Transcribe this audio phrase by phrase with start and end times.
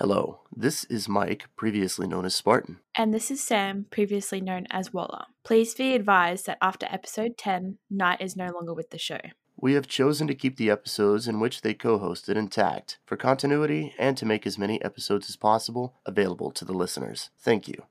[0.00, 2.78] Hello, this is Mike, previously known as Spartan.
[2.94, 5.24] And this is Sam, previously known as Waller.
[5.42, 9.18] Please be advised that after episode 10, Knight is no longer with the show.
[9.56, 13.92] We have chosen to keep the episodes in which they co hosted intact for continuity
[13.98, 17.30] and to make as many episodes as possible available to the listeners.
[17.40, 17.82] Thank you.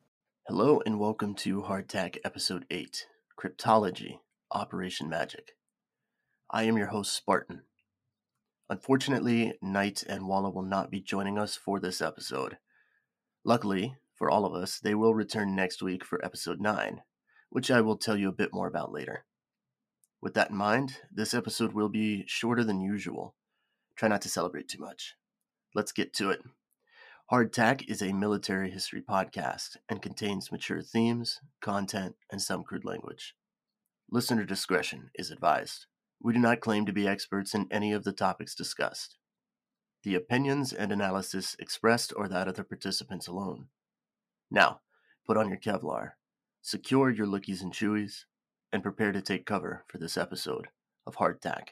[0.47, 3.05] Hello, and welcome to Hardtack Episode 8
[3.37, 4.19] Cryptology
[4.49, 5.57] Operation Magic.
[6.49, 7.63] I am your host, Spartan.
[8.69, 12.57] Unfortunately, Knight and Walla will not be joining us for this episode.
[13.45, 17.01] Luckily, for all of us, they will return next week for episode 9,
[17.49, 19.25] which I will tell you a bit more about later.
[20.21, 23.35] With that in mind, this episode will be shorter than usual.
[23.95, 25.15] Try not to celebrate too much.
[25.73, 26.41] Let's get to it.
[27.31, 33.35] Hardtack is a military history podcast and contains mature themes, content, and some crude language.
[34.09, 35.85] Listener discretion is advised.
[36.21, 39.17] We do not claim to be experts in any of the topics discussed.
[40.03, 43.67] The opinions and analysis expressed are that of the participants alone.
[44.49, 44.81] Now,
[45.25, 46.11] put on your Kevlar,
[46.61, 48.25] secure your lookies and chewies,
[48.71, 50.67] and prepare to take cover for this episode
[51.05, 51.69] of Hardtack.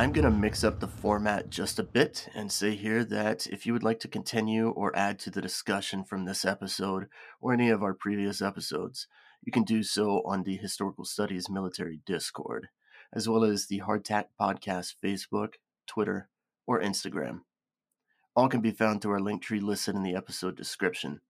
[0.00, 3.66] I'm going to mix up the format just a bit and say here that if
[3.66, 7.08] you would like to continue or add to the discussion from this episode
[7.42, 9.06] or any of our previous episodes,
[9.42, 12.68] you can do so on the Historical Studies Military Discord,
[13.12, 15.56] as well as the Hardtack Podcast Facebook,
[15.86, 16.30] Twitter,
[16.66, 17.40] or Instagram.
[18.34, 21.20] All can be found through our link tree listed in the episode description,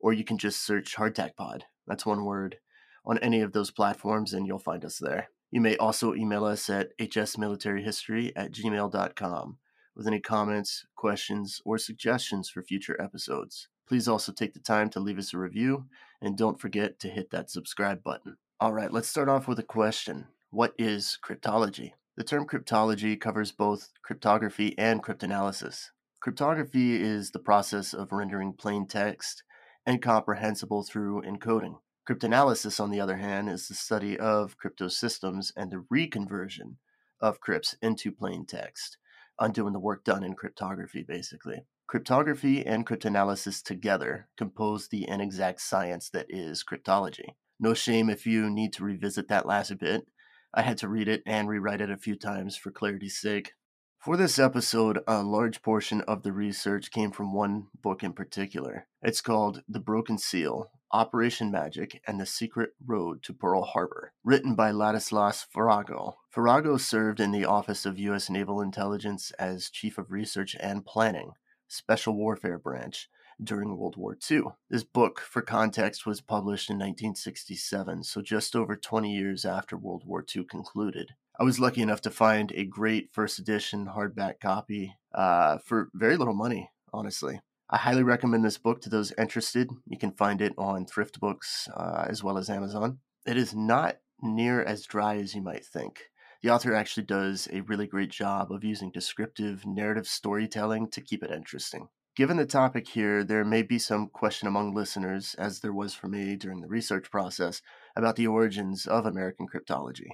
[0.00, 2.56] or you can just search Hardtack Pod, that's one word,
[3.04, 5.28] on any of those platforms and you'll find us there.
[5.56, 9.56] You may also email us at hsmilitaryhistory at gmail.com
[9.94, 13.68] with any comments, questions, or suggestions for future episodes.
[13.88, 15.86] Please also take the time to leave us a review
[16.20, 18.36] and don't forget to hit that subscribe button.
[18.60, 21.92] All right, let's start off with a question What is cryptology?
[22.18, 25.86] The term cryptology covers both cryptography and cryptanalysis.
[26.20, 29.42] Cryptography is the process of rendering plain text
[29.88, 31.78] incomprehensible through encoding.
[32.08, 36.76] Cryptanalysis, on the other hand, is the study of cryptosystems and the reconversion
[37.20, 38.96] of crypts into plain text,
[39.40, 41.64] undoing the work done in cryptography, basically.
[41.88, 47.34] Cryptography and cryptanalysis together compose the inexact science that is cryptology.
[47.58, 50.06] No shame if you need to revisit that last bit.
[50.54, 53.54] I had to read it and rewrite it a few times for clarity's sake.
[53.98, 58.86] For this episode, a large portion of the research came from one book in particular.
[59.02, 64.54] It's called The Broken Seal Operation Magic and the Secret Road to Pearl Harbor, written
[64.54, 66.14] by Ladislas Farago.
[66.34, 68.30] Farago served in the Office of U.S.
[68.30, 71.32] Naval Intelligence as Chief of Research and Planning,
[71.68, 73.08] Special Warfare Branch,
[73.42, 74.42] during World War II.
[74.70, 80.04] This book, for context, was published in 1967, so just over 20 years after World
[80.06, 81.14] War II concluded.
[81.38, 86.16] I was lucky enough to find a great first edition hardback copy uh, for very
[86.16, 87.40] little money, honestly.
[87.68, 89.70] I highly recommend this book to those interested.
[89.88, 92.98] You can find it on Thrift Books uh, as well as Amazon.
[93.26, 96.02] It is not near as dry as you might think.
[96.42, 101.24] The author actually does a really great job of using descriptive narrative storytelling to keep
[101.24, 101.88] it interesting.
[102.14, 106.06] Given the topic here, there may be some question among listeners, as there was for
[106.06, 107.62] me during the research process,
[107.96, 110.10] about the origins of American cryptology.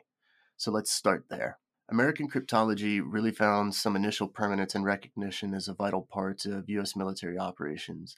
[0.57, 1.59] So let's start there.
[1.91, 6.95] American cryptology really found some initial permanence and recognition as a vital part of U.S.
[6.95, 8.17] military operations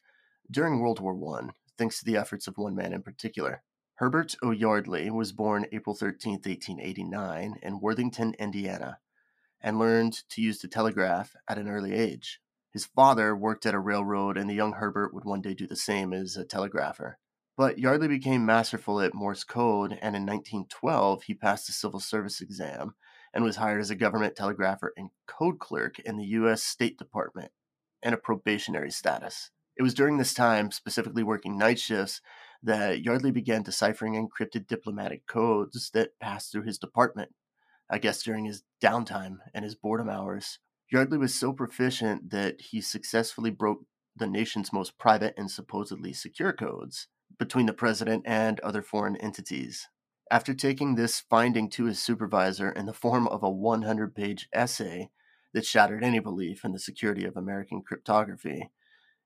[0.50, 1.48] during World War I,
[1.78, 3.62] thanks to the efforts of one man in particular.
[3.94, 4.50] Herbert O.
[4.50, 8.98] Yardley was born April 13, 1889, in Worthington, Indiana,
[9.60, 12.40] and learned to use the telegraph at an early age.
[12.70, 15.76] His father worked at a railroad, and the young Herbert would one day do the
[15.76, 17.18] same as a telegrapher.
[17.56, 22.40] But Yardley became masterful at Morse code, and in 1912 he passed the civil service
[22.40, 22.94] exam
[23.34, 26.62] and was hired as a government telegrapher and code clerk in the U.S.
[26.62, 27.50] State Department
[28.02, 29.50] in a probationary status.
[29.76, 32.20] It was during this time, specifically working night shifts,
[32.62, 37.32] that Yardley began deciphering encrypted diplomatic codes that passed through his department.
[37.90, 40.58] I guess during his downtime and his boredom hours.
[40.90, 43.84] Yardley was so proficient that he successfully broke
[44.16, 47.08] the nation's most private and supposedly secure codes
[47.38, 49.88] between the president and other foreign entities.
[50.34, 55.10] After taking this finding to his supervisor in the form of a 100 page essay
[55.52, 58.72] that shattered any belief in the security of American cryptography,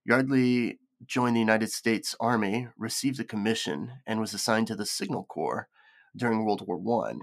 [0.05, 5.25] Yardley joined the United States Army, received a commission, and was assigned to the Signal
[5.25, 5.71] Corps
[6.15, 7.15] during World War I.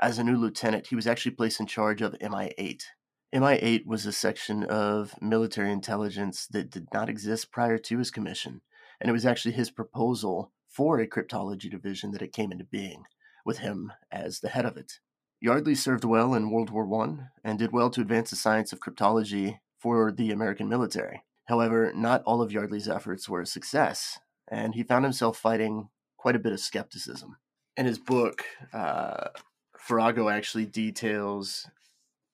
[0.00, 2.86] As a new lieutenant, he was actually placed in charge of MI 8.
[3.34, 8.10] MI 8 was a section of military intelligence that did not exist prior to his
[8.10, 8.62] commission,
[9.02, 13.04] and it was actually his proposal for a cryptology division that it came into being,
[13.44, 15.00] with him as the head of it.
[15.40, 18.80] Yardley served well in World War I and did well to advance the science of
[18.80, 21.22] cryptology for the American military.
[21.46, 24.18] However, not all of Yardley's efforts were a success,
[24.50, 27.36] and he found himself fighting quite a bit of skepticism.
[27.76, 29.28] In his book, uh,
[29.76, 31.68] Farago actually details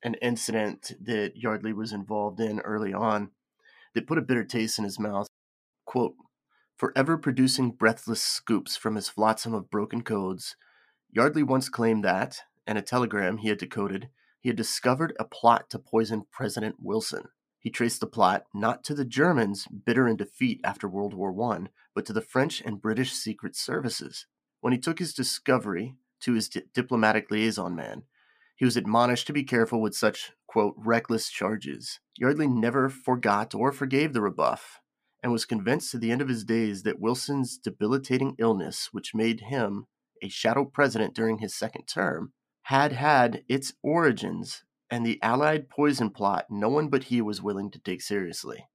[0.04, 3.30] an incident that Yardley was involved in early on
[3.94, 5.26] that put a bitter taste in his mouth.
[5.84, 6.14] Quote,
[6.76, 10.56] Forever producing breathless scoops from his flotsam of broken codes,
[11.12, 14.10] Yardley once claimed that, in a telegram he had decoded,
[14.40, 17.24] he had discovered a plot to poison President Wilson.
[17.58, 21.66] He traced the plot not to the Germans, bitter in defeat after World War I,
[21.94, 24.26] but to the French and British secret services.
[24.60, 28.04] When he took his discovery to his di- diplomatic liaison man,
[28.56, 31.98] he was admonished to be careful with such, quote, reckless charges.
[32.16, 34.80] Yardley never forgot or forgave the rebuff,
[35.22, 39.40] and was convinced to the end of his days that Wilson's debilitating illness, which made
[39.40, 39.86] him
[40.22, 42.32] a shadow president during his second term,
[42.64, 47.70] had had its origins and the Allied poison plot no one but he was willing
[47.70, 48.66] to take seriously.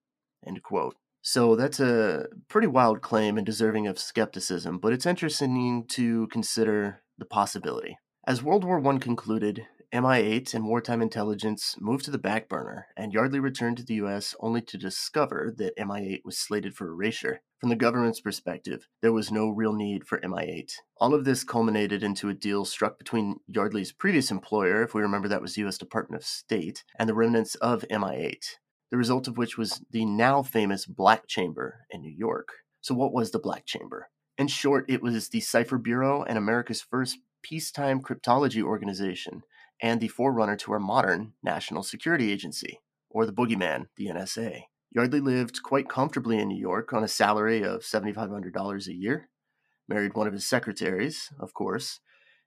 [0.45, 0.95] End quote.
[1.21, 7.01] So that's a pretty wild claim and deserving of skepticism, but it's interesting to consider
[7.17, 7.97] the possibility.
[8.27, 13.13] As World War I concluded, MI8 and wartime intelligence moved to the back burner, and
[13.13, 17.41] Yardley returned to the US only to discover that MI8 was slated for erasure.
[17.65, 20.71] From the government's perspective, there was no real need for MI8.
[20.97, 25.27] All of this culminated into a deal struck between Yardley's previous employer, if we remember
[25.29, 28.45] that was US Department of State, and the remnants of MI8,
[28.91, 32.49] the result of which was the now famous Black Chamber in New York.
[32.81, 34.09] So, what was the Black Chamber?
[34.37, 39.41] In short, it was the Cipher Bureau and America's first peacetime cryptology organization
[39.81, 44.65] and the forerunner to our modern National Security Agency, or the boogeyman, the NSA.
[44.91, 49.29] Yardley lived quite comfortably in New York on a salary of $7,500 a year,
[49.87, 51.99] married one of his secretaries, of course,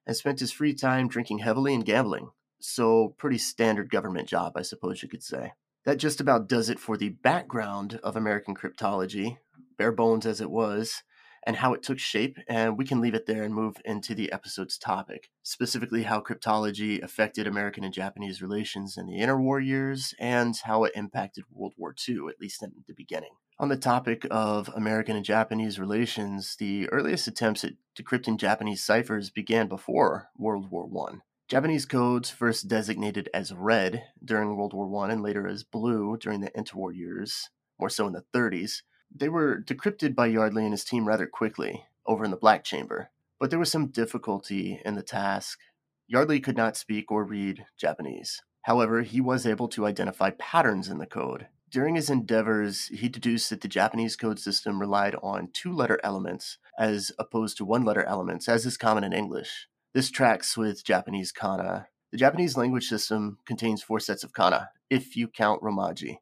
[0.07, 2.29] and spent his free time drinking heavily and gambling.
[2.59, 5.53] So, pretty standard government job, I suppose you could say.
[5.85, 9.37] That just about does it for the background of American cryptology,
[9.77, 11.03] bare bones as it was,
[11.49, 12.37] and how it took shape.
[12.47, 17.01] And we can leave it there and move into the episode's topic, specifically how cryptology
[17.01, 21.95] affected American and Japanese relations in the interwar years and how it impacted World War
[22.07, 23.31] II, at least in the beginning.
[23.57, 29.31] On the topic of American and Japanese relations, the earliest attempts at decrypting Japanese ciphers
[29.31, 31.15] began before World War I.
[31.47, 36.41] Japanese codes, first designated as red during World War I and later as blue during
[36.41, 37.49] the interwar years,
[37.79, 38.83] more so in the 30s,
[39.13, 43.09] they were decrypted by Yardley and his team rather quickly over in the Black Chamber,
[43.39, 45.59] but there was some difficulty in the task.
[46.07, 48.41] Yardley could not speak or read Japanese.
[48.63, 51.47] However, he was able to identify patterns in the code.
[51.69, 56.57] During his endeavors, he deduced that the Japanese code system relied on two letter elements
[56.77, 59.67] as opposed to one letter elements, as is common in English.
[59.93, 61.87] This tracks with Japanese kana.
[62.11, 66.17] The Japanese language system contains four sets of kana, if you count Romaji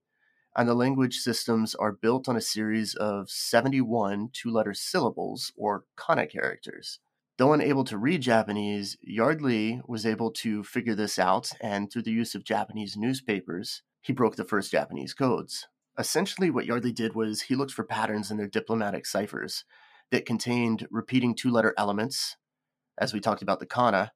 [0.57, 5.85] and the language systems are built on a series of 71 two letter syllables or
[5.95, 6.99] kana characters.
[7.37, 12.11] Though unable to read Japanese, Yardley was able to figure this out, and through the
[12.11, 15.67] use of Japanese newspapers, he broke the first Japanese codes.
[15.99, 19.63] Essentially, what Yardley did was he looked for patterns in their diplomatic ciphers
[20.09, 22.37] that contained repeating two letter elements,
[22.97, 24.11] as we talked about the kana,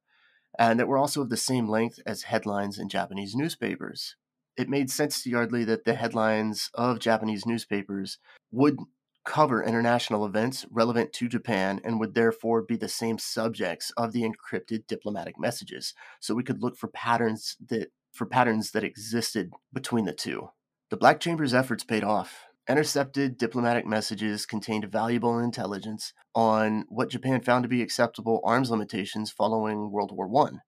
[0.58, 4.16] and that were also of the same length as headlines in Japanese newspapers
[4.56, 8.18] it made sense to Yardley that the headlines of Japanese newspapers
[8.50, 8.78] would
[9.24, 14.22] cover international events relevant to Japan and would therefore be the same subjects of the
[14.22, 15.94] encrypted diplomatic messages.
[16.20, 20.50] So we could look for patterns that for patterns that existed between the two.
[20.90, 22.44] The Black Chamber's efforts paid off.
[22.68, 29.30] Intercepted diplomatic messages contained valuable intelligence on what Japan found to be acceptable arms limitations
[29.30, 30.58] following World War I.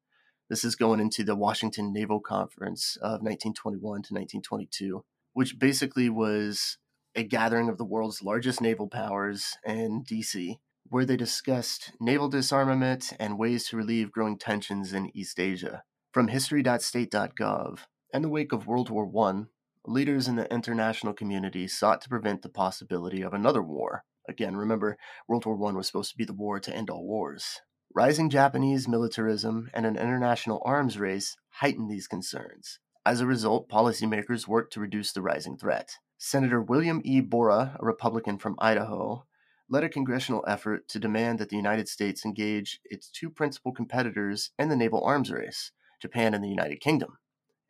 [0.51, 6.77] This is going into the Washington Naval Conference of 1921 to 1922, which basically was
[7.15, 10.59] a gathering of the world's largest naval powers in DC,
[10.91, 15.83] where they discussed naval disarmament and ways to relieve growing tensions in East Asia.
[16.13, 17.79] From history.state.gov,
[18.13, 19.45] in the wake of World War I,
[19.87, 24.05] leaders in the international community sought to prevent the possibility of another war.
[24.29, 27.63] Again, remember, World War I was supposed to be the war to end all wars.
[27.97, 32.81] Rising Japanese militarism and an international arms race heightened these concerns.
[33.07, 35.99] As a result, policymakers worked to reduce the rising threat.
[36.19, 37.21] Senator William E.
[37.21, 39.27] Borah, a Republican from Idaho,
[39.71, 44.51] led a congressional effort to demand that the United States engage its two principal competitors
[44.59, 45.71] in the naval arms race,
[46.03, 47.19] Japan and the United Kingdom,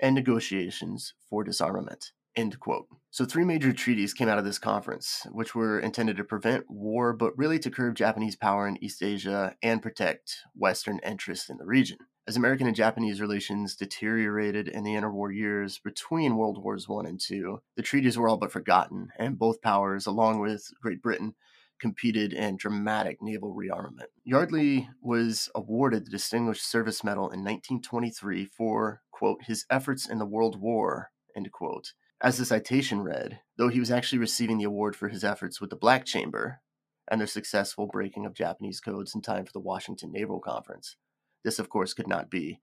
[0.00, 2.12] and negotiations for disarmament.
[2.36, 2.88] End quote.
[3.10, 7.12] So, three major treaties came out of this conference, which were intended to prevent war,
[7.12, 11.64] but really to curb Japanese power in East Asia and protect Western interests in the
[11.64, 11.98] region.
[12.26, 17.22] As American and Japanese relations deteriorated in the interwar years between World Wars I and
[17.30, 21.34] II, the treaties were all but forgotten, and both powers, along with Great Britain,
[21.78, 24.08] competed in dramatic naval rearmament.
[24.24, 30.26] Yardley was awarded the Distinguished Service Medal in 1923 for, quote, his efforts in the
[30.26, 31.92] World War, end quote,
[32.24, 35.68] as the citation read, though he was actually receiving the award for his efforts with
[35.68, 36.62] the Black Chamber
[37.10, 40.96] and their successful breaking of Japanese codes in time for the Washington Naval Conference.
[41.44, 42.60] This, of course, could not be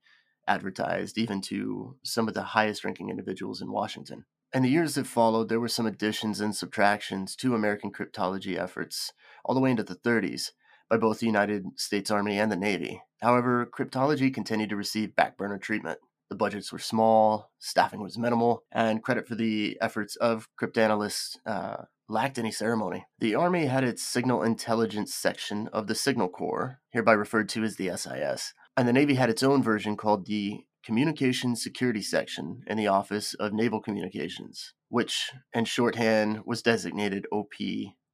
[0.48, 4.24] advertised even to some of the highest ranking individuals in Washington.
[4.52, 9.12] In the years that followed, there were some additions and subtractions to American cryptology efforts
[9.44, 10.50] all the way into the 30s
[10.90, 13.00] by both the United States Army and the Navy.
[13.20, 16.00] However, cryptology continued to receive backburner treatment.
[16.32, 21.82] The budgets were small, staffing was minimal, and credit for the efforts of cryptanalysts uh,
[22.08, 23.04] lacked any ceremony.
[23.18, 27.76] The Army had its Signal Intelligence Section of the Signal Corps, hereby referred to as
[27.76, 32.78] the SIS, and the Navy had its own version called the Communications Security Section in
[32.78, 37.52] the Office of Naval Communications, which in shorthand was designated OP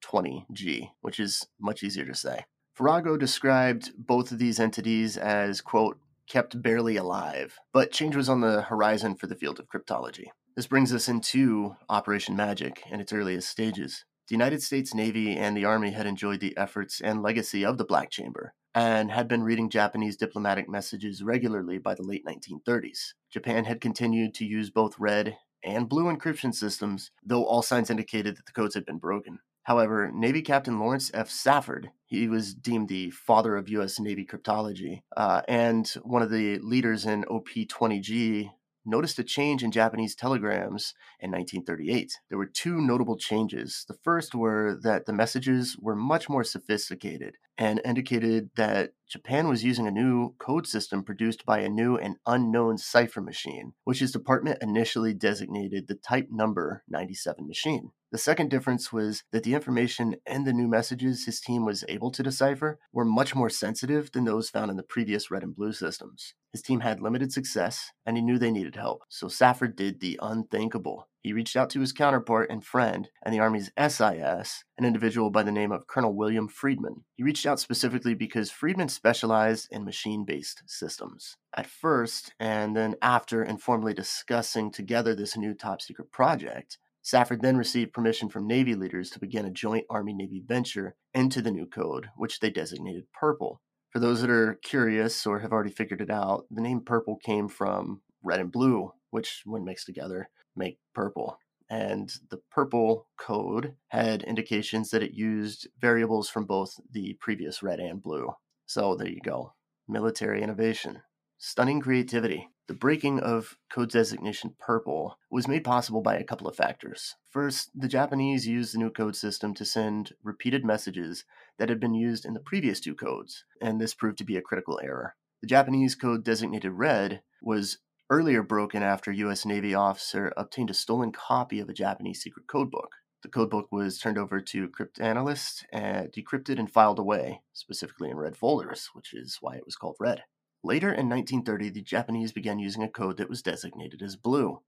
[0.05, 2.47] 20G, which is much easier to say.
[2.77, 8.41] Farago described both of these entities as, quote, kept barely alive, but change was on
[8.41, 10.27] the horizon for the field of cryptology.
[10.57, 14.05] This brings us into Operation Magic in its earliest stages.
[14.29, 17.85] The United States Navy and the Army had enjoyed the efforts and legacy of the
[17.85, 23.15] Black Chamber and had been reading Japanese diplomatic messages regularly by the late 1930s.
[23.31, 28.37] Japan had continued to use both red and blue encryption systems, though all signs indicated
[28.37, 29.39] that the codes had been broken.
[29.69, 31.29] However, Navy Captain Lawrence F.
[31.29, 34.01] Safford, he was deemed the father of U.S.
[34.01, 38.51] Navy cryptology, uh, and one of the leaders in OP 20G,
[38.87, 42.19] noticed a change in Japanese telegrams in 1938.
[42.31, 43.85] There were two notable changes.
[43.87, 49.65] The first were that the messages were much more sophisticated and indicated that Japan was
[49.65, 54.13] using a new code system produced by a new and unknown cipher machine, which his
[54.13, 57.91] department initially designated the type number 97 machine.
[58.13, 62.11] The second difference was that the information and the new messages his team was able
[62.13, 65.73] to decipher were much more sensitive than those found in the previous red and blue
[65.73, 66.35] systems.
[66.53, 70.19] His team had limited success, and he knew they needed help, so Safford did the
[70.23, 71.09] unthinkable.
[71.23, 75.43] He reached out to his counterpart and friend in the Army's SIS, an individual by
[75.43, 77.05] the name of Colonel William Friedman.
[77.17, 81.37] He reached out specifically because Friedman specialized in machine based systems.
[81.57, 87.57] At first, and then after informally discussing together this new top secret project, Safford then
[87.57, 91.67] received permission from Navy leaders to begin a joint Army Navy venture into the new
[91.67, 93.61] code, which they designated Purple.
[93.91, 97.49] For those that are curious or have already figured it out, the name Purple came
[97.49, 101.39] from red and blue, which, when mixed together, make purple.
[101.71, 107.79] And the purple code had indications that it used variables from both the previous red
[107.79, 108.33] and blue.
[108.67, 109.55] So there you go.
[109.87, 111.03] Military innovation.
[111.37, 112.49] Stunning creativity.
[112.67, 117.15] The breaking of code designation purple was made possible by a couple of factors.
[117.31, 121.25] First, the Japanese used the new code system to send repeated messages
[121.59, 124.43] that had been used in the previous two codes, and this proved to be a
[124.43, 125.15] critical error.
[125.41, 127.79] The Japanese code designated red was
[128.11, 129.45] earlier broken after U.S.
[129.45, 132.89] Navy officer obtained a stolen copy of a Japanese secret codebook.
[133.23, 138.17] The codebook was turned over to cryptanalysts and eh, decrypted and filed away, specifically in
[138.17, 140.23] red folders, which is why it was called red.
[140.65, 144.61] Later in 1930, the Japanese began using a code that was designated as blue,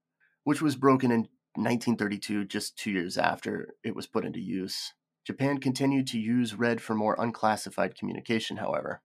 [0.43, 4.93] which was broken in 1932, just two years after it was put into use.
[5.25, 9.01] Japan continued to use red for more unclassified communication, however.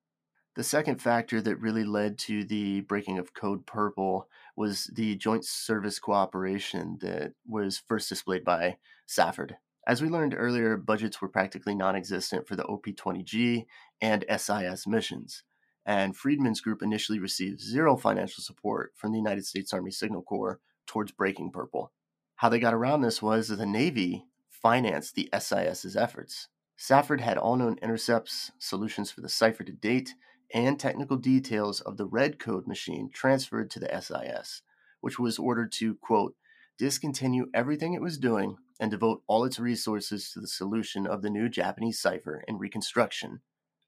[0.56, 5.44] The second factor that really led to the breaking of Code Purple was the joint
[5.44, 9.58] service cooperation that was first displayed by Safford.
[9.86, 13.66] As we learned earlier, budgets were practically non existent for the OP 20G
[14.00, 15.42] and SIS missions
[15.86, 20.60] and Friedman's group initially received zero financial support from the United States Army Signal Corps
[20.84, 21.92] towards breaking purple.
[22.36, 26.48] How they got around this was that the Navy financed the SIS's efforts.
[26.76, 30.12] Safford had all known intercepts, solutions for the cipher to date,
[30.52, 34.62] and technical details of the Red Code machine transferred to the SIS,
[35.00, 36.34] which was ordered to, quote,
[36.78, 41.30] discontinue everything it was doing and devote all its resources to the solution of the
[41.30, 43.40] new Japanese cipher and reconstruction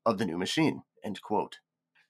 [0.06, 1.58] of the new machine, end quote.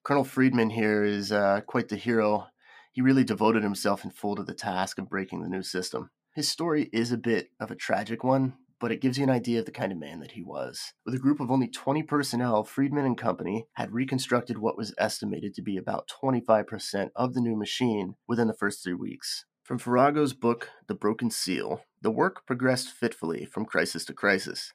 [0.05, 2.47] Colonel Friedman here is uh, quite the hero.
[2.93, 6.11] He really devoted himself in full to the task of breaking the new system.
[6.35, 9.59] His story is a bit of a tragic one, but it gives you an idea
[9.59, 10.93] of the kind of man that he was.
[11.05, 15.55] With a group of only 20 personnel, Friedman and Company had reconstructed what was estimated
[15.55, 19.45] to be about 25% of the new machine within the first three weeks.
[19.65, 24.73] From Farago's book, The Broken Seal, the work progressed fitfully from crisis to crisis.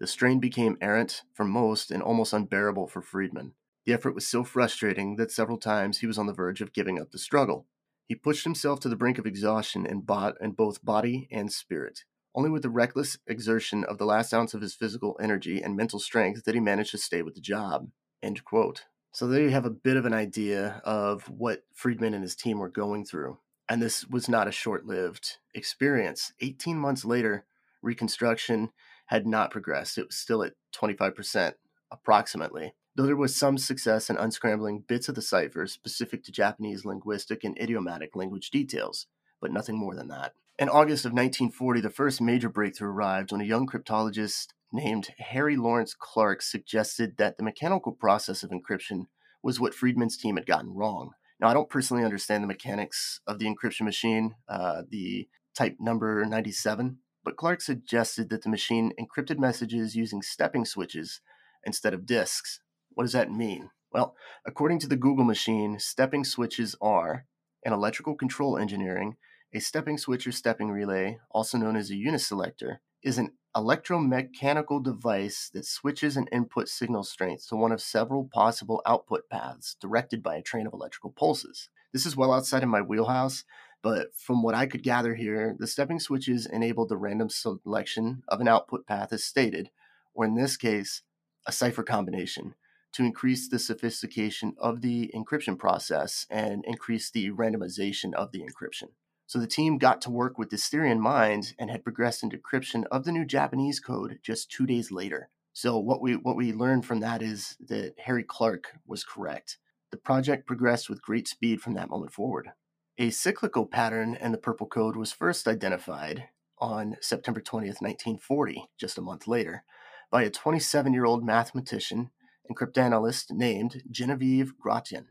[0.00, 3.52] The strain became errant for most and almost unbearable for Friedman.
[3.84, 7.00] The effort was so frustrating that several times he was on the verge of giving
[7.00, 7.66] up the struggle.
[8.06, 12.00] He pushed himself to the brink of exhaustion in, bo- in both body and spirit.
[12.34, 15.98] Only with the reckless exertion of the last ounce of his physical energy and mental
[15.98, 17.90] strength did he manage to stay with the job.
[18.22, 18.84] End quote.
[19.12, 22.58] So there you have a bit of an idea of what Friedman and his team
[22.58, 23.38] were going through.
[23.68, 26.32] And this was not a short lived experience.
[26.40, 27.44] 18 months later,
[27.82, 28.70] reconstruction
[29.06, 29.98] had not progressed.
[29.98, 31.54] It was still at 25%
[31.90, 32.72] approximately.
[32.94, 37.44] Though there was some success in unscrambling bits of the cipher specific to Japanese linguistic
[37.44, 39.06] and idiomatic language details,
[39.40, 40.32] but nothing more than that.
[40.58, 45.56] In August of 1940, the first major breakthrough arrived when a young cryptologist named Harry
[45.56, 49.06] Lawrence Clark suggested that the mechanical process of encryption
[49.42, 51.12] was what Friedman's team had gotten wrong.
[51.40, 56.24] Now, I don't personally understand the mechanics of the encryption machine, uh, the type number
[56.26, 61.20] 97, but Clark suggested that the machine encrypted messages using stepping switches
[61.64, 62.60] instead of disks.
[62.90, 63.70] What does that mean?
[63.90, 64.14] Well,
[64.46, 67.24] according to the Google machine, stepping switches are,
[67.62, 69.16] in electrical control engineering,
[69.54, 75.50] a stepping switch or stepping relay, also known as a uniselector, is an electromechanical device
[75.52, 80.36] that switches an input signal strength to one of several possible output paths directed by
[80.36, 81.68] a train of electrical pulses.
[81.92, 83.44] This is well outside of my wheelhouse,
[83.82, 88.40] but from what I could gather here, the stepping switches enable the random selection of
[88.40, 89.70] an output path as stated,
[90.14, 91.02] or in this case,
[91.46, 92.54] a cipher combination,
[92.92, 98.90] to increase the sophistication of the encryption process and increase the randomization of the encryption.
[99.32, 102.36] So the team got to work with this theory in mind and had progressed into
[102.36, 105.30] encryption of the new Japanese code just two days later.
[105.54, 109.56] So what we what we learned from that is that Harry Clark was correct.
[109.90, 112.50] The project progressed with great speed from that moment forward.
[112.98, 116.24] A cyclical pattern in the purple code was first identified
[116.58, 119.64] on September 20th, 1940, just a month later,
[120.10, 122.10] by a 27 year old mathematician
[122.46, 125.06] and cryptanalyst named Genevieve Grotjan.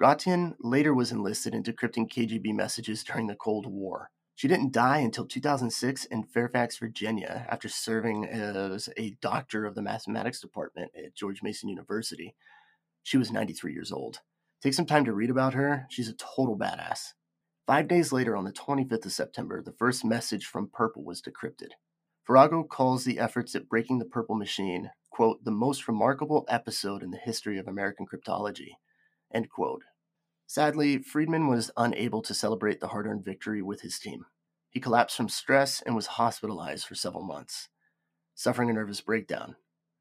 [0.00, 4.10] Grotjan later was enlisted in decrypting KGB messages during the Cold War.
[4.34, 9.82] She didn't die until 2006 in Fairfax, Virginia, after serving as a doctor of the
[9.82, 12.34] mathematics department at George Mason University.
[13.02, 14.20] She was 93 years old.
[14.62, 15.84] Take some time to read about her.
[15.90, 17.12] She's a total badass.
[17.66, 21.72] Five days later, on the 25th of September, the first message from Purple was decrypted.
[22.26, 27.10] Farago calls the efforts at breaking the Purple machine, quote, the most remarkable episode in
[27.10, 28.70] the history of American cryptology,
[29.34, 29.82] end quote.
[30.50, 34.26] Sadly, Friedman was unable to celebrate the hard earned victory with his team.
[34.68, 37.68] He collapsed from stress and was hospitalized for several months,
[38.34, 39.54] suffering a nervous breakdown.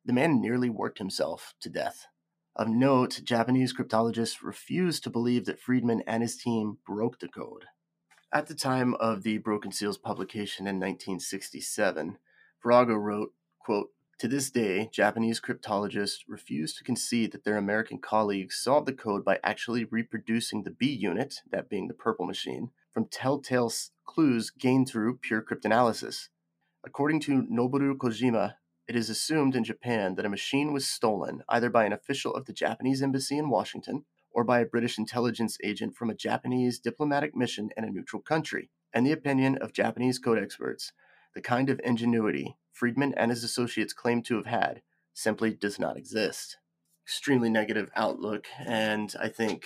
[0.05, 2.07] The man nearly worked himself to death.
[2.55, 7.65] Of note, Japanese cryptologists refused to believe that Friedman and his team broke the code.
[8.33, 12.17] At the time of the Broken Seals publication in 1967,
[12.65, 18.59] Farago wrote, quote, to this day, Japanese cryptologists refuse to concede that their American colleagues
[18.61, 23.05] solved the code by actually reproducing the B unit, that being the purple machine, from
[23.05, 23.71] telltale
[24.05, 26.27] clues gained through pure cryptanalysis.
[26.85, 28.55] According to Noboru Kojima,
[28.89, 32.43] it is assumed in Japan that a machine was stolen either by an official of
[32.45, 37.35] the Japanese embassy in Washington or by a British intelligence agent from a Japanese diplomatic
[37.37, 38.69] mission in a neutral country.
[38.93, 40.91] And the opinion of Japanese code experts,
[41.33, 44.81] the kind of ingenuity Friedman and his associates claim to have had
[45.13, 46.57] simply does not exist.
[47.05, 49.65] Extremely negative outlook, and I think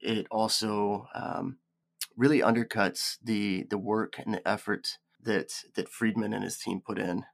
[0.00, 1.58] it also um,
[2.16, 6.98] really undercuts the the work and the effort that that Friedman and his team put
[6.98, 7.24] in.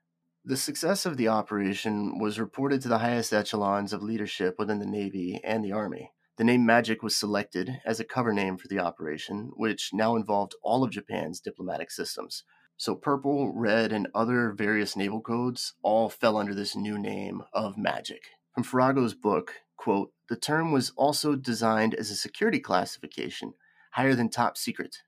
[0.44, 4.86] The success of the operation was reported to the highest echelons of leadership within the
[4.86, 6.12] Navy and the Army.
[6.36, 10.54] The name Magic was selected as a cover name for the operation, which now involved
[10.62, 12.44] all of Japan's diplomatic systems,
[12.78, 17.76] so purple, red, and other various naval codes all fell under this new name of
[17.76, 18.22] magic.
[18.54, 23.54] From Farago's book, quote, the term was also designed as a security classification
[23.92, 24.98] higher than top secret.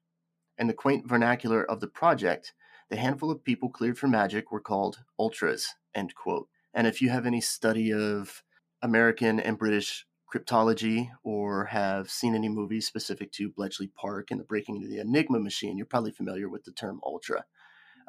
[0.58, 2.52] In the quaint vernacular of the project,
[2.90, 6.48] the handful of people cleared for magic were called ultras, end quote.
[6.74, 8.42] And if you have any study of
[8.82, 14.44] American and British cryptology or have seen any movies specific to Bletchley Park and the
[14.44, 17.44] breaking of the Enigma machine, you're probably familiar with the term Ultra.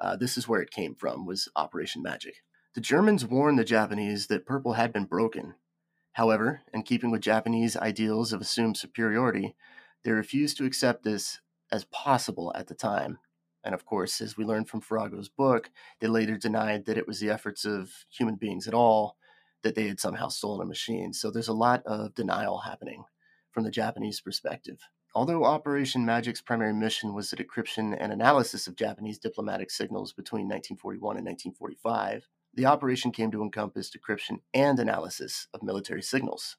[0.01, 2.37] Uh, this is where it came from, was Operation Magic.
[2.73, 5.53] The Germans warned the Japanese that Purple had been broken.
[6.13, 9.55] However, in keeping with Japanese ideals of assumed superiority,
[10.03, 11.39] they refused to accept this
[11.71, 13.19] as possible at the time.
[13.63, 17.19] And of course, as we learned from Farago's book, they later denied that it was
[17.19, 19.17] the efforts of human beings at all,
[19.61, 21.13] that they had somehow stolen a machine.
[21.13, 23.03] So there's a lot of denial happening
[23.51, 24.79] from the Japanese perspective.
[25.13, 30.45] Although Operation Magic's primary mission was the decryption and analysis of Japanese diplomatic signals between
[30.45, 36.55] 1941 and 1945, the operation came to encompass decryption and analysis of military signals.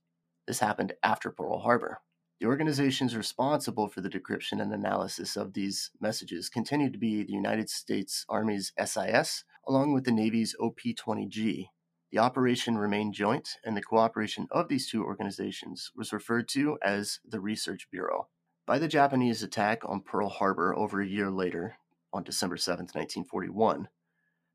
[0.46, 2.02] This happened after Pearl Harbor.
[2.40, 7.32] The organizations responsible for the decryption and analysis of these messages continued to be the
[7.32, 11.68] United States Army's SIS, along with the Navy's OP 20G.
[12.10, 17.20] The operation remained joint, and the cooperation of these two organizations was referred to as
[17.26, 18.28] the Research Bureau.
[18.72, 21.76] By the Japanese attack on Pearl Harbor over a year later,
[22.10, 23.86] on December 7, 1941,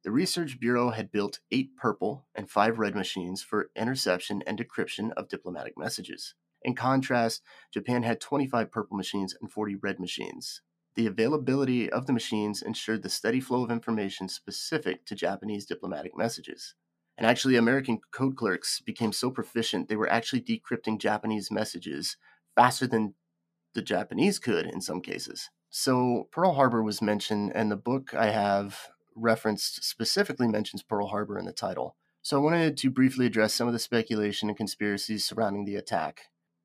[0.03, 5.11] the Research Bureau had built eight purple and five red machines for interception and decryption
[5.15, 6.33] of diplomatic messages.
[6.63, 10.63] In contrast, Japan had 25 purple machines and 40 red machines.
[10.95, 16.17] The availability of the machines ensured the steady flow of information specific to Japanese diplomatic
[16.17, 16.73] messages.
[17.19, 22.17] And actually, American code clerks became so proficient they were actually decrypting Japanese messages
[22.55, 23.13] faster than
[23.77, 25.51] the Japanese could in some cases.
[25.69, 31.37] So, Pearl Harbor was mentioned, and the book I have referenced specifically mentions Pearl Harbor
[31.37, 31.95] in the title.
[32.23, 36.23] So, I wanted to briefly address some of the speculation and conspiracies surrounding the attack.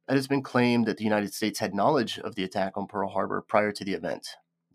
[0.08, 3.10] It has been claimed that the United States had knowledge of the attack on Pearl
[3.10, 4.26] Harbor prior to the event,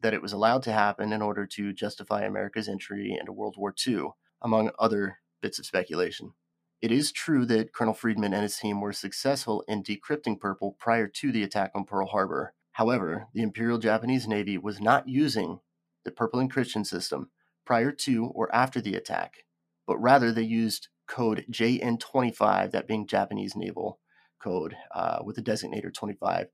[0.02, 3.73] that it was allowed to happen in order to justify America's entry into World War
[3.88, 4.10] II,
[4.43, 6.34] among other bits of speculation.
[6.80, 11.08] It is true that Colonel Friedman and his team were successful in decrypting Purple prior
[11.08, 12.54] to the attack on Pearl Harbor.
[12.74, 15.60] However, the Imperial Japanese Navy was not using
[16.06, 17.32] the Purple encryption system
[17.66, 19.46] prior to or after the attack,
[19.88, 24.00] but rather they used code JN25, that being Japanese naval
[24.40, 26.48] code uh, with the designator 25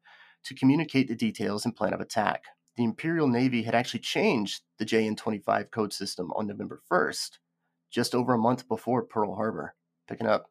[0.46, 2.46] to communicate the details and plan of attack.
[2.78, 7.40] The Imperial Navy had actually changed the JN 25 code system on November 1st,
[7.92, 9.76] just over a month before Pearl Harbor.
[10.08, 10.50] Picking up.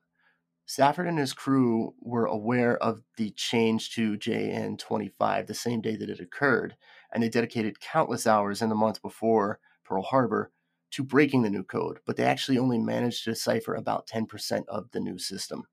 [0.65, 5.97] Safford and his crew were aware of the change to JN 25 the same day
[5.97, 6.77] that it occurred,
[7.13, 10.51] and they dedicated countless hours in the month before Pearl Harbor
[10.93, 14.91] to breaking the new code, but they actually only managed to decipher about 10% of
[14.93, 15.65] the new system.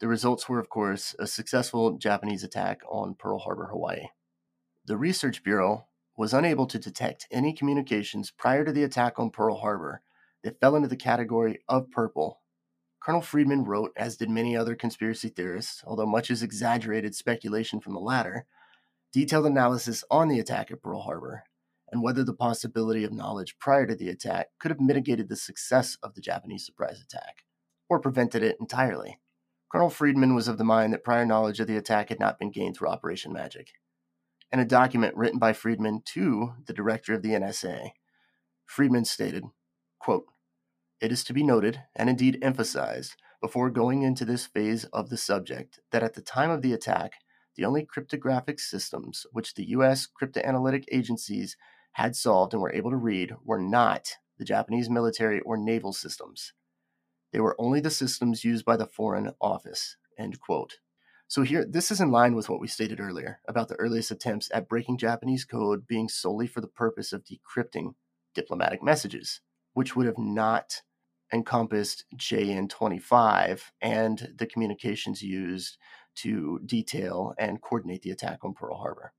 [0.00, 4.08] The results were, of course, a successful Japanese attack on Pearl Harbor, Hawaii.
[4.84, 9.56] The Research Bureau was unable to detect any communications prior to the attack on Pearl
[9.56, 10.02] Harbor
[10.42, 12.40] that fell into the category of purple.
[13.04, 17.92] Colonel Friedman wrote, as did many other conspiracy theorists, although much is exaggerated speculation from
[17.92, 18.46] the latter,
[19.12, 21.44] detailed analysis on the attack at Pearl Harbor
[21.92, 25.98] and whether the possibility of knowledge prior to the attack could have mitigated the success
[26.02, 27.44] of the Japanese surprise attack
[27.90, 29.20] or prevented it entirely.
[29.70, 32.50] Colonel Friedman was of the mind that prior knowledge of the attack had not been
[32.50, 33.68] gained through Operation Magic.
[34.50, 37.90] In a document written by Friedman to the director of the NSA,
[38.64, 39.44] Friedman stated,
[39.98, 40.24] quote,
[41.04, 45.18] It is to be noted, and indeed emphasized, before going into this phase of the
[45.18, 47.12] subject, that at the time of the attack,
[47.56, 50.08] the only cryptographic systems which the U.S.
[50.08, 51.58] cryptanalytic agencies
[51.92, 56.54] had solved and were able to read were not the Japanese military or naval systems.
[57.34, 59.98] They were only the systems used by the Foreign Office.
[60.18, 60.78] End quote.
[61.28, 64.50] So here, this is in line with what we stated earlier about the earliest attempts
[64.54, 67.92] at breaking Japanese code being solely for the purpose of decrypting
[68.34, 69.42] diplomatic messages,
[69.74, 70.80] which would have not
[71.34, 75.76] encompassed JN25 and the communications used
[76.16, 79.12] to detail and coordinate the attack on Pearl Harbor.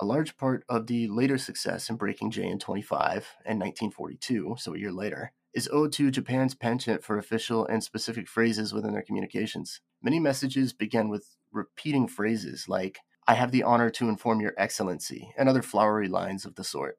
[0.00, 4.92] A large part of the later success in breaking JN25 in 1942, so a year
[4.92, 9.80] later, is owed to Japan's penchant for official and specific phrases within their communications.
[10.02, 15.32] Many messages begin with repeating phrases like, I have the honor to inform your excellency,
[15.38, 16.98] and other flowery lines of the sort.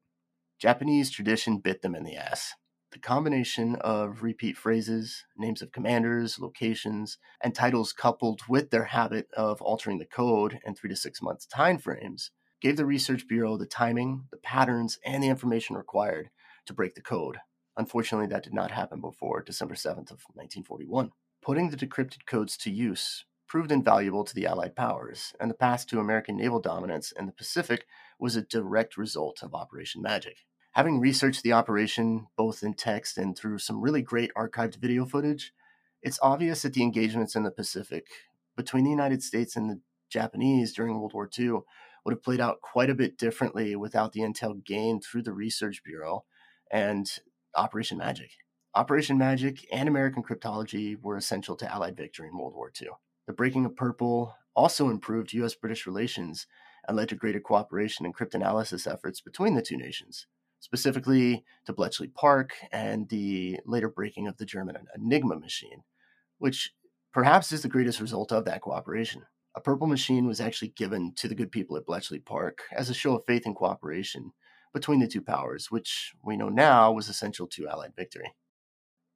[0.60, 2.54] Japanese tradition bit them in the ass.
[2.94, 9.30] The combination of repeat phrases, names of commanders, locations, and titles coupled with their habit
[9.36, 12.30] of altering the code in three to six months time frames
[12.62, 16.30] gave the Research Bureau the timing, the patterns, and the information required
[16.68, 17.40] to break the code.
[17.76, 21.14] Unfortunately, that did not happen before December 7th of 1941.
[21.42, 25.88] Putting the decrypted codes to use proved invaluable to the Allied powers, and the path
[25.88, 27.88] to American naval dominance in the Pacific
[28.20, 30.46] was a direct result of Operation Magic.
[30.74, 35.54] Having researched the operation both in text and through some really great archived video footage,
[36.02, 38.08] it's obvious that the engagements in the Pacific
[38.58, 41.60] between the United States and the Japanese during World War II
[42.04, 45.84] would have played out quite a bit differently without the intel gained through the Research
[45.84, 46.26] Bureau
[46.72, 47.20] and
[47.56, 48.32] Operation Magic.
[48.74, 52.90] Operation Magic and American cryptology were essential to Allied victory in World War II.
[53.28, 56.48] The breaking of purple also improved US British relations
[56.88, 60.26] and led to greater cooperation in cryptanalysis efforts between the two nations,
[60.64, 65.84] specifically to Bletchley Park and the later breaking of the German Enigma machine,
[66.38, 66.74] which
[67.12, 69.24] perhaps is the greatest result of that cooperation.
[69.58, 72.94] A purple machine was actually given to the good people at Bletchley Park as a
[72.94, 74.32] show of faith and cooperation
[74.74, 78.34] between the two powers, which we know now was essential to Allied victory.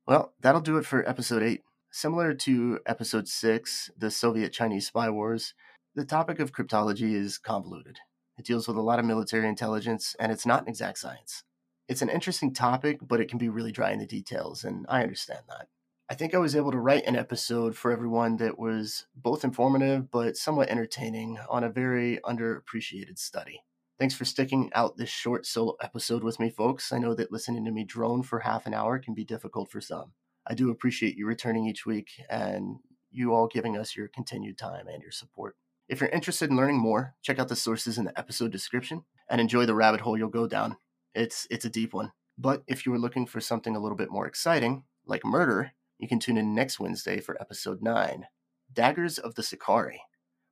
[0.05, 1.63] Well, that'll do it for episode 8.
[1.91, 5.53] Similar to episode 6, the Soviet Chinese spy wars,
[5.95, 7.99] the topic of cryptology is convoluted.
[8.37, 11.43] It deals with a lot of military intelligence, and it's not an exact science.
[11.87, 15.01] It's an interesting topic, but it can be really dry in the details, and I
[15.03, 15.67] understand that.
[16.09, 20.09] I think I was able to write an episode for everyone that was both informative
[20.09, 23.61] but somewhat entertaining on a very underappreciated study.
[23.99, 26.93] Thanks for sticking out this short solo episode with me, folks.
[26.93, 29.81] I know that listening to me drone for half an hour can be difficult for
[29.81, 30.13] some.
[30.45, 32.77] I do appreciate you returning each week and
[33.11, 35.57] you all giving us your continued time and your support.
[35.89, 39.39] If you're interested in learning more, check out the sources in the episode description and
[39.39, 40.75] enjoy the rabbit hole you'll go down.
[41.15, 42.11] It's it's a deep one.
[42.37, 46.07] But if you were looking for something a little bit more exciting, like murder, you
[46.07, 48.27] can tune in next Wednesday for episode 9
[48.71, 50.01] Daggers of the Sicarii,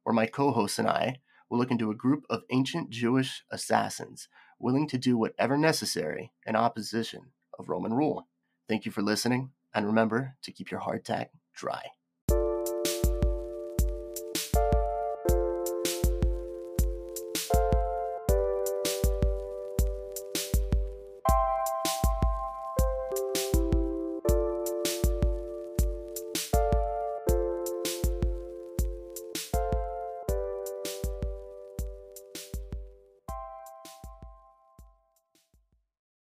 [0.03, 1.17] where my co hosts and I
[1.49, 6.55] will look into a group of ancient Jewish assassins willing to do whatever necessary in
[6.55, 8.27] opposition of Roman rule.
[8.69, 11.83] Thank you for listening, and remember to keep your hardtack dry.